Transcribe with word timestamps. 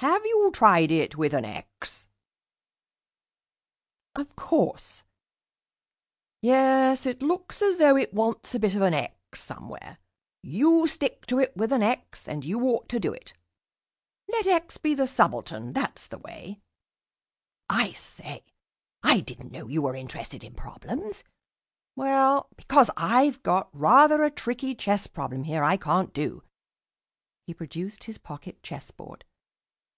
Have 0.00 0.24
you 0.24 0.52
tried 0.54 0.92
it 0.92 1.16
with 1.16 1.34
an 1.34 1.44
'x'?" 1.44 2.06
"Of 4.14 4.36
course." 4.36 5.02
"Yes, 6.40 7.04
it 7.04 7.20
looks 7.20 7.60
as 7.62 7.78
though 7.78 7.96
it 7.96 8.14
wants 8.14 8.54
a 8.54 8.60
bit 8.60 8.76
of 8.76 8.82
an 8.82 8.94
'x' 8.94 9.42
somewhere. 9.42 9.98
You 10.40 10.86
stick 10.86 11.26
to 11.26 11.40
it 11.40 11.56
with 11.56 11.72
an 11.72 11.82
'x' 11.82 12.28
and 12.28 12.44
you 12.44 12.60
ought 12.62 12.88
to 12.90 13.00
do 13.00 13.12
it. 13.12 13.32
Let 14.28 14.46
'x' 14.46 14.78
be 14.78 14.94
the 14.94 15.08
subaltern 15.08 15.72
that's 15.72 16.06
the 16.06 16.18
way. 16.18 16.60
I 17.68 17.90
say, 17.90 18.44
I 19.02 19.18
didn't 19.18 19.50
know 19.50 19.66
you 19.66 19.82
were 19.82 19.96
interested 19.96 20.44
in 20.44 20.54
problems." 20.54 21.24
"Well" 21.96 22.48
"Because 22.56 22.88
I've 22.96 23.42
got 23.42 23.68
rather 23.72 24.22
a 24.22 24.30
tricky 24.30 24.76
chess 24.76 25.08
problem 25.08 25.42
here 25.42 25.64
I 25.64 25.76
can't 25.76 26.12
do." 26.14 26.44
He 27.48 27.52
produced 27.52 28.04
his 28.04 28.18
pocket 28.18 28.62
chess 28.62 28.92
board. 28.92 29.24